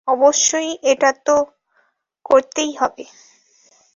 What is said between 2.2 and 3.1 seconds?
করতেই হবে।